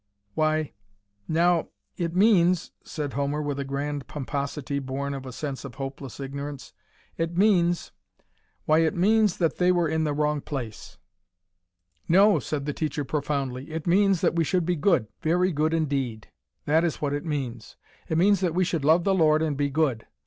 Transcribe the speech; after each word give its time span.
"Why 0.33 0.73
now 1.27 1.67
it 1.95 2.15
means," 2.15 2.71
said 2.83 3.13
Homer, 3.13 3.39
with 3.39 3.59
a 3.59 3.63
grand 3.63 4.07
pomposity 4.07 4.79
born 4.79 5.13
of 5.13 5.27
a 5.27 5.31
sense 5.31 5.63
of 5.63 5.75
hopeless 5.75 6.19
ignorance 6.19 6.73
"it 7.17 7.37
means 7.37 7.91
why 8.65 8.79
it 8.79 8.95
means 8.95 9.37
that 9.37 9.57
they 9.57 9.71
were 9.71 9.87
in 9.87 10.03
the 10.03 10.15
wrong 10.15 10.41
place." 10.41 10.97
"No," 12.09 12.39
said 12.39 12.65
the 12.65 12.73
teacher, 12.73 13.05
profoundly; 13.05 13.69
"it 13.69 13.85
means 13.85 14.21
that 14.21 14.35
we 14.35 14.43
should 14.43 14.65
be 14.65 14.75
good, 14.75 15.05
very 15.21 15.51
good 15.51 15.71
indeed. 15.71 16.29
That 16.65 16.83
is 16.83 16.95
what 16.99 17.13
it 17.13 17.23
means. 17.23 17.75
It 18.09 18.17
means 18.17 18.39
that 18.39 18.55
we 18.55 18.63
should 18.63 18.83
love 18.83 19.03
the 19.03 19.13
Lord 19.13 19.43
and 19.43 19.55
be 19.55 19.69
good. 19.69 20.07